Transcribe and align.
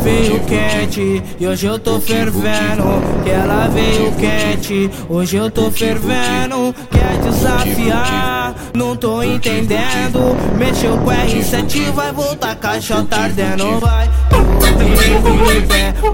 veio 0.00 0.40
quente 0.40 1.22
e 1.38 1.46
hoje 1.46 1.66
eu 1.66 1.78
tô 1.78 2.00
fervendo. 2.00 3.22
Que 3.22 3.30
ela 3.30 3.68
veio 3.68 4.12
quente, 4.12 4.90
hoje 5.08 5.36
eu 5.36 5.50
tô 5.50 5.70
fervendo. 5.70 6.74
Quer 6.90 7.18
desafiar? 7.18 8.54
Não 8.74 8.96
tô 8.96 9.22
entendendo. 9.22 10.36
Mexeu 10.56 10.96
com 10.98 11.10
R7, 11.10 11.92
vai 11.92 12.12
voltar 12.12 12.56
caixa 12.56 13.06
ardendo. 13.10 13.80
Vai, 13.80 14.10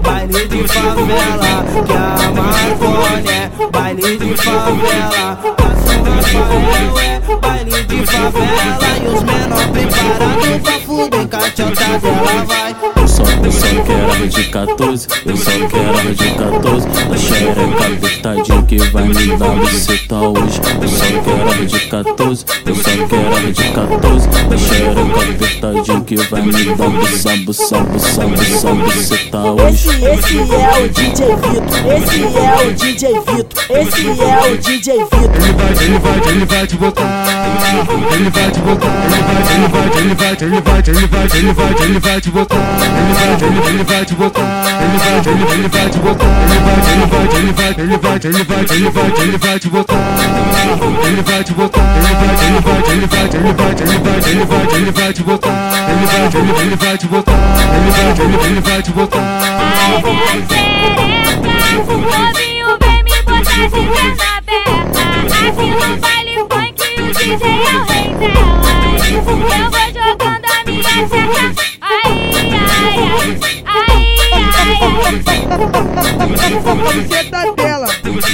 baile 0.03 0.47
de 0.47 0.67
favela. 0.67 1.65
Que 1.85 1.93
a 1.93 2.31
Marconi 2.31 3.29
é 3.29 3.69
baile 3.71 4.17
de 4.17 4.35
favela. 4.35 5.39
São 5.85 6.03
Rafael 6.03 6.99
é 6.99 7.35
baile 7.41 7.83
de 7.83 8.05
favela. 8.05 8.87
E 9.01 9.07
os 9.07 9.23
menor 9.23 9.67
preparados 9.71 10.61
pra 10.61 10.79
fuder, 10.79 11.27
caixota 11.27 11.99
dela 11.99 12.45
vai 12.45 12.75
só, 12.79 12.96
eu 13.47 13.51
só 13.53 13.67
quero 13.85 14.11
arma 14.11 14.27
de 14.27 14.43
14, 14.43 15.07
eu 15.25 15.37
só 15.37 15.51
quero 15.51 15.97
arma 15.97 16.13
de 16.13 16.31
14. 16.31 16.87
A 16.87 17.17
xereca 17.17 17.85
apertadinho 17.85 18.63
que 18.63 18.77
vai 18.77 19.07
me 19.07 19.37
dar 19.37 19.55
buceta 19.55 20.15
hoje. 20.15 20.61
Eu 20.81 20.87
só 20.89 21.05
quero 21.23 21.49
arma 21.49 21.65
de 21.65 21.79
14, 21.79 22.45
eu 22.65 22.75
só 22.75 22.83
quero 23.07 23.35
arma 23.35 23.51
de 23.53 23.63
14. 23.63 24.27
A 24.27 24.57
xereca 24.57 25.01
apertadinho 25.31 26.03
que 26.03 26.15
vai 26.17 26.41
me 26.41 26.51
dar 26.51 26.89
buça, 26.89 27.37
buça, 27.37 27.79
buça, 27.79 28.73
buceta 28.75 29.37
hoje. 29.37 29.89
Esse, 29.89 30.07
esse 30.07 30.37
é 30.37 30.83
o 30.83 30.89
DJ 30.89 31.25
Vitor, 31.37 31.79
esse 31.95 32.21
é 32.21 32.67
o 32.67 32.73
DJ 32.73 33.13
Vitor, 33.13 33.63
esse 33.69 34.07
é 34.07 34.51
o 34.51 34.57
DJ 34.57 34.93
Vitor. 35.05 35.37
Ele 35.37 35.53
vai, 35.53 35.85
ele 35.85 35.99
vai, 35.99 36.31
ele 36.31 36.45
vai 36.45 36.67
te 36.67 36.75
botar. 36.75 37.03
Ele 38.13 38.29
vai 38.29 38.51
te 38.51 38.59
botar. 38.59 38.87
Ele 39.47 39.67
vai, 39.69 39.87
ele 39.97 40.15
vai, 40.15 40.31
ele 40.31 40.35
vai, 40.35 40.37
ele 40.37 40.61
vai, 40.61 40.79
ele 40.79 41.07
vai, 41.07 41.27
ele 41.37 41.53
vai, 41.53 41.85
ele 41.85 41.99
vai 41.99 42.21
te 42.21 42.29
botar 42.29 42.57
ele 42.57 43.13
vai, 43.13 43.36
ele, 43.41 43.59
ele 43.67 43.83
vai 43.83 44.05
te 44.05 44.15
botar, 44.15 44.41
ele 44.41 44.97
vai, 44.97 45.17
ele, 45.19 45.43
ele 45.53 45.67
vai 45.67 45.89
te 45.89 45.97
botar, 45.99 46.25
ele 46.25 46.59
vai, 46.65 46.77
ele 46.87 47.05
vai, 47.07 47.25
ele 47.37 47.53
vai, 47.53 47.75
ele 47.77 47.97
vai, 47.97 48.15
ele 48.23 48.43
vai, 48.43 48.61
ele 48.69 48.89
vai, 48.89 49.05
ele 49.21 49.37
vai 49.37 49.59
te 49.59 49.69
botar, 49.69 49.95
ele 51.05 51.21
vai 51.21 51.43
te 51.43 51.53
botar, 51.53 51.81
ele 51.97 52.03
vai, 52.03 52.25
ele 52.47 52.61
vai, 52.61 52.77
ele 52.91 53.07
vai, 53.07 53.25
ele 53.27 53.53
vai, 53.53 53.71
ele 53.71 53.97
vai, 53.97 54.17
ele 54.27 54.45
vai, 54.45 54.61
ele 54.75 54.91
vai 54.91 55.13
te 55.13 55.23
botar, 55.23 55.53
ele 55.89 56.05
vai, 56.05 56.25
ele, 56.27 56.51
ele 56.61 56.75
vai 56.75 56.97
te 56.97 57.07
botar, 57.07 57.33
ele 57.75 57.91
vai, 57.91 58.09
ele, 58.25 58.37
ele 58.45 58.61
vai 58.61 58.81
te 58.81 58.91
botar. 58.91 59.19
Ai, 59.19 60.01
minha 60.01 60.37
xereca, 60.47 61.37
novinho 61.87 62.69
vem 62.81 62.99
me 63.03 63.15
botar 63.23 63.61
de 63.67 63.69
pé 63.69 64.05
na 64.17 64.31
beca, 64.41 65.03
aqui 65.47 65.67
no 65.71 65.89
baile 65.97 66.35
funk 66.49 66.81
o 66.97 67.13
DJ 67.13 67.43
é 67.47 67.75
o 67.77 67.83
rei 67.85 68.09
delas, 68.17 69.07
eu 69.11 69.21
vou 69.21 69.37
jogando 69.93 70.45
a 70.45 70.63
minha 70.65 70.83
xereca, 70.83 71.66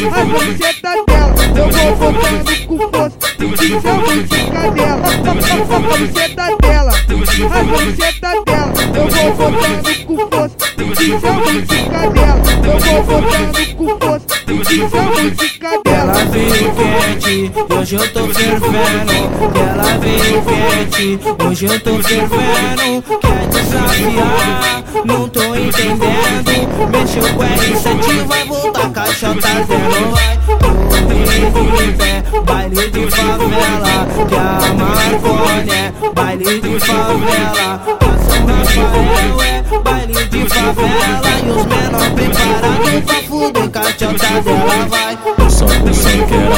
a 0.07 0.11
camiseta 0.11 0.91
dela, 1.07 1.33
eu 1.55 1.95
vou 1.95 2.11
botando 2.13 2.53
com 2.67 2.77
força, 2.77 3.17
isso 3.63 3.87
é 3.87 3.93
música 3.93 4.71
dela, 4.71 5.07
a 5.07 5.17
camiseta 5.83 6.45
dela, 6.61 6.91
a 6.91 7.03
camiseta 7.49 8.31
dela, 8.45 8.73
eu 8.95 9.33
vou 9.33 9.51
botando 9.51 9.91
com 10.05 10.17
força, 10.17 10.55
isso 11.01 11.25
é 11.25 11.31
música 11.31 11.99
dela, 12.09 12.43
eu 12.65 13.03
vou 13.03 13.21
botando 13.21 13.61
com 13.75 13.87
força, 13.99 14.25
isso 14.73 14.95
é 14.95 15.01
música 15.01 15.69
dela. 15.83 15.93
Ela 16.03 17.77
hoje 17.79 17.95
eu 17.95 18.13
tô 18.13 18.27
fervendo. 18.27 19.13
Ela 19.55 19.97
veio 19.99 20.41
quente, 20.89 21.19
hoje 21.45 21.65
eu 21.65 21.79
tô 21.79 21.99
fervendo. 22.03 23.03
Quer 23.19 23.47
desafiar? 23.47 24.83
Não 25.05 25.29
tô 25.29 25.55
entendendo. 25.55 26.53
Mexeu 26.91 27.23
com 27.33 27.43
R7, 27.43 28.25
vai 28.25 28.45
voltar 28.45 28.89
baile 32.45 32.89
de 32.89 33.09
favela. 33.11 34.07
Que 34.29 34.35
a 34.35 34.73
Marconi 34.73 35.71
é 35.71 35.93
baile 36.13 36.61
de 36.61 36.79
favela. 36.79 37.81
A 37.99 38.13
São 38.23 38.45
Rafael 38.45 39.41
é 39.41 39.79
baile 39.79 40.25
de 40.25 40.45
favela. 40.49 41.29
E 41.43 41.49
os 41.49 41.65
menor 41.65 42.07
preparados 42.15 43.01
pra 43.05 43.19
fuder, 43.23 43.69
cachota 43.69 44.41
dela 44.41 44.87
vai. 44.89 45.12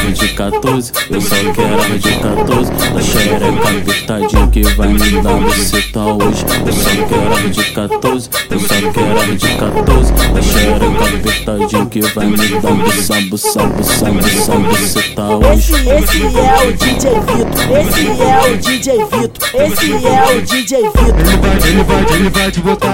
Arma 0.05 0.11
de 0.11 0.27
14, 0.29 0.91
eu 1.09 1.21
só 1.21 1.35
quero 1.35 1.81
arma 1.81 1.97
de 1.97 2.11
14. 2.11 2.71
Da 2.71 3.01
xereca 3.01 3.69
apertadinho 3.69 4.47
que 4.49 4.63
vai 4.75 4.87
me 4.89 5.21
dar 5.21 5.33
buceta 5.33 5.99
hoje. 5.99 6.45
Eu 6.65 6.73
só 6.73 6.89
quero 7.07 7.33
arma 7.33 7.49
de 7.49 7.63
14, 7.63 8.29
eu 8.51 8.59
só 8.59 8.91
quero 8.91 9.19
arma 9.19 9.35
de 9.35 9.47
14. 9.47 10.13
Da 10.13 10.41
xereca 10.41 11.05
apertadinho 11.05 11.85
que 11.87 12.01
vai 12.01 12.25
me 12.27 12.37
dar 12.37 12.71
buça, 12.71 13.21
buça, 13.21 13.63
buça, 13.65 14.05
buça, 14.11 14.55
buceta 14.55 15.23
hoje. 15.23 15.73
Esse, 15.73 15.85
esse 15.85 16.23
é 16.23 16.67
o 16.67 16.73
DJ 16.73 17.11
Vitor, 17.19 17.61
esse 17.79 18.07
é 18.21 18.51
o 18.51 18.57
DJ 18.57 19.05
Vitor, 19.05 19.49
esse 19.55 19.91
é 19.91 20.35
o 20.35 20.41
DJ 20.41 20.81
Vitor. 20.83 21.15
Ele 21.19 21.37
vai, 21.37 21.69
ele 21.69 21.83
vai, 21.83 22.15
ele 22.15 22.29
vai 22.29 22.51
te 22.51 22.59
botar, 22.59 22.89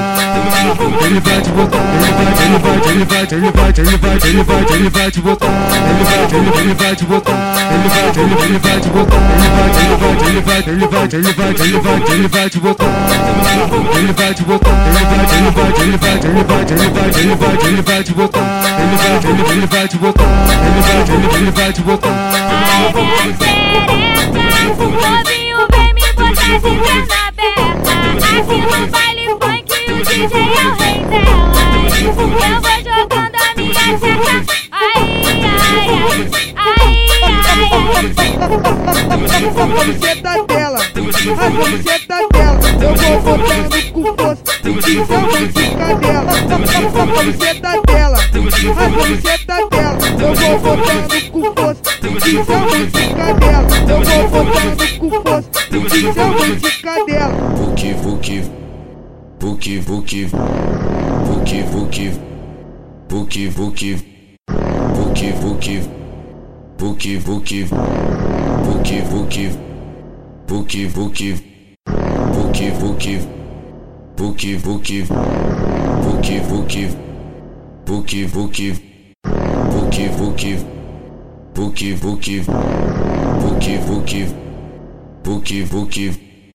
ele 1.03 1.19
vai 1.19 1.41
te 1.41 1.49
botar, 1.49 1.77
ele 1.81 2.65
vai, 2.65 2.81
ele 2.91 3.05
vai, 3.05 3.21
ele 3.21 3.51
vai, 3.51 3.51
ele 3.51 3.51
vai, 3.51 3.73
ele 3.77 3.97
vai, 3.97 4.15
ele 4.23 4.43
vai, 4.43 4.75
ele 4.75 4.89
vai 4.89 5.11
te 5.11 5.21
botar 5.21 5.81
ele 5.91 6.03
vai, 6.03 6.23
ele, 6.23 6.59
ele 6.59 6.73
vai 6.75 6.95
te 7.01 7.05
botar, 7.07 7.33
ele 7.33 7.89
vai, 7.89 8.09
ele, 8.09 8.43
ele 8.43 8.59
vai 8.59 8.79
te 8.79 8.89
botar, 8.89 9.17
ele 9.17 9.97
vai, 10.01 10.19
ele 10.21 10.41
vai, 10.41 10.59
ele 10.59 10.87
vai, 10.87 11.03
ele 11.11 11.33
vai, 11.33 11.49
ele 11.49 11.79
vai, 11.79 12.13
ele 12.13 12.27
vai 12.27 12.49
te 12.49 12.59
botar, 12.59 12.85
ele 13.95 14.13
vai 14.13 14.33
te 14.35 14.43
botar, 14.43 14.69
ele 14.69 15.01
vai, 15.01 15.41
ele 15.41 15.51
vai, 15.51 15.71
ele 15.81 15.97
vai, 15.97 16.17
ele 16.21 16.37
vai, 16.43 16.61
ele 16.61 16.89
vai, 16.91 17.09
ele 17.17 17.35
vai, 17.35 17.57
ele 17.65 17.81
vai 17.81 18.03
te 18.03 18.13
botar, 18.13 18.39
ele 18.77 18.95
vai, 18.97 19.15
ele, 19.51 19.65
vai 19.65 19.87
te 19.87 19.97
botar, 19.97 20.25
ele 20.61 20.81
vai, 20.81 21.37
ele 21.37 21.51
vai 21.51 21.73
te 21.73 21.81
botar. 21.81 23.40
A 39.81 39.83
camiseta 39.83 40.43
dela, 40.45 40.77
a 40.77 40.85
camiseta 40.91 42.27
dela, 42.31 42.59
eu 42.83 43.19
vou 43.21 43.37
botando 43.37 43.91
com 43.91 44.03
força, 44.15 44.43
isso 44.63 45.13
é 45.13 45.17
música 45.17 45.95
dela, 45.95 46.31
a 46.31 46.41
camiseta 46.47 47.81
dela, 47.87 48.17
a 48.17 48.27
camiseta 48.29 49.57
dela, 49.71 49.97
eu 50.21 50.59
vou 50.59 50.77
botando 50.77 51.31
com 51.31 51.41
força, 51.55 51.81
isso 52.27 52.51
é 52.51 52.57
música 52.57 53.33
dela, 53.33 53.67
eu 53.89 54.27
vou 54.27 54.45
botando 54.45 54.85
com 54.99 55.09
força, 55.09 55.49
isso 55.95 56.19
é 56.19 56.25
música 56.25 57.05
dela. 57.05 57.35
Vuki, 57.55 57.93
vuki, 57.93 58.43
vuki, 59.39 59.79
vuki, 59.79 60.21
vuki, 61.09 61.63
vuki, 61.63 62.09
vuki, 63.09 63.49
vuki, 63.49 63.49
vuki, 63.49 65.31
vuki. 65.31 66.01
Vuki 66.81 67.17
Vuki 67.17 67.63
Vuki 67.63 69.01
Vuki 69.01 69.70
Vuki 70.47 70.85
Vuki 70.87 71.33
Vuki 71.87 72.71
Vuki 72.71 73.17
Vuki 73.21 74.57
Vuki 74.57 75.03
Vuki 75.03 76.39
Vuki 76.41 76.87
Vuki 77.85 78.25
Vuki 78.25 78.77
Vuki 79.67 80.07
Vuki 80.17 80.57
Vuki 81.53 81.93
Vuki 81.95 82.41
Vuki 83.41 83.77
Vuki 83.77 84.25
Vuki 85.23 85.63
Vuki 85.63 86.30